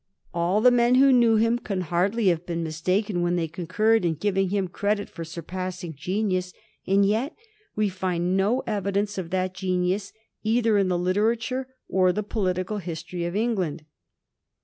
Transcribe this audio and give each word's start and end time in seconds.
All 0.33 0.61
the 0.61 0.71
men 0.71 0.95
who 0.95 1.13
knew 1.13 1.35
him 1.35 1.59
can 1.59 1.81
hardly 1.81 2.29
have 2.29 2.43
been 2.43 2.63
mistaken 2.63 3.21
when 3.21 3.35
they 3.35 3.47
concurred 3.47 4.03
in 4.03 4.15
giving 4.15 4.49
him 4.49 4.67
credit 4.67 5.11
for 5.11 5.23
surpassing 5.23 5.93
genius; 5.95 6.53
and 6.87 7.05
yet 7.05 7.35
we 7.75 7.87
find 7.87 8.35
no 8.35 8.63
evidence 8.65 9.19
of 9.19 9.29
that 9.29 9.53
genius 9.53 10.11
either 10.41 10.79
in 10.79 10.87
the 10.87 10.97
literature 10.97 11.67
or 11.87 12.11
the 12.11 12.23
political 12.23 12.79
history 12.79 13.25
of 13.25 13.35
England. 13.35 13.85